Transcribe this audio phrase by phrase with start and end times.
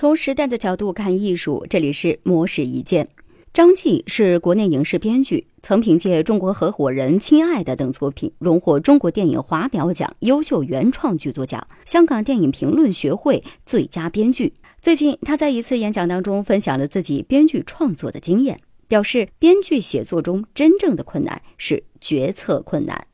[0.00, 3.08] 从时代的角度看艺术，这里是魔史一见。
[3.52, 14.54] 张继是国内影视编剧，曾凭借《中国合伙人》《亲爱的》等作品荣获中国电影华表奖优秀原创剧作奖、香港电影评论学会最佳编剧。
[14.80, 23.04] 最近，他在一次演讲当中分享了自己编剧创作的经验，表示编剧写作中真正的困难是决策困难。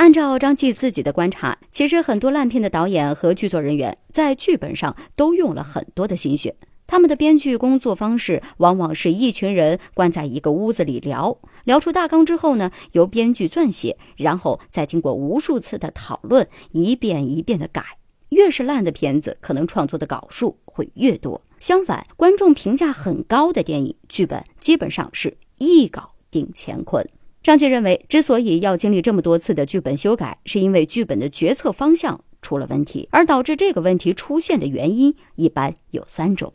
[0.00, 6.56] 按照张继自己的观察，其实很多烂片的导演和剧作人员在剧本上都用了很多的心血。
[6.86, 17.84] 他们的编剧工作方式往往是一群人关在一个屋子里聊，聊出大纲之后呢，由编剧撰写，然后再经过无数次的讨论，一遍一遍的改。
[18.30, 21.42] 越是烂的片子，可能创作的稿数会越多。
[21.58, 27.06] 相反，观众评价很高的电影剧本，基本上是一稿定乾坤。
[27.42, 36.52] 张杰认为，之所以要经历这么多次的剧本修改，是因为剧本的决策方向出了问题，而导致这个问题出现的原因一般有三种：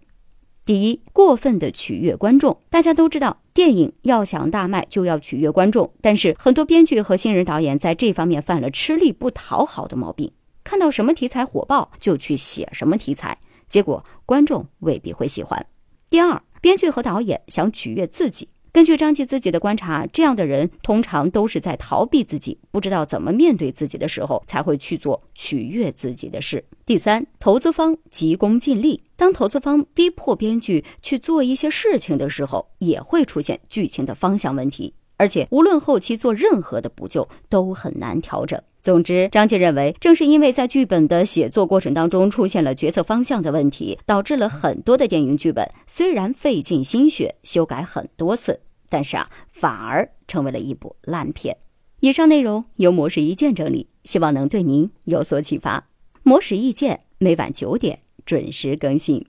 [0.64, 2.60] 第一，过分的取悦观众。
[2.70, 10.32] 大家都知道，电影要想大卖，就要取悦观众，但是很多编剧和新人导演在这方面犯了吃力不讨好的毛病，
[10.64, 15.66] 看到什么题材火爆就去写什么题材，结果观众未必会喜欢。
[16.12, 18.50] 第二，编剧和导演想取悦自己。
[18.76, 26.62] 根据张继自己的观察，这样的人通常都是在逃避自己，不知道怎么面对自己的时候，才会去做取悦自己的事。
[26.86, 38.62] 第三，投资方急功近利，当投资方逼迫编剧去做一些事情的时候，也会出现剧情的方向问题，而且无论后期做任何的补救，都很难调整。
[38.82, 51.58] 总之，张继认为，正是因为在剧本的写作过程当中出现了决策方向的问题，导致了很多的电影剧本虽然费尽心血修改很多次，但是啊，反而成为了一部烂片。
[52.02, 55.88] 以上内容由模式意见整理，希望能对您有所启发。
[56.22, 59.26] 模式意见每晚九点准时更新。